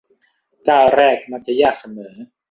[0.67, 2.13] ก้าวแรกมักจะยากเสมอ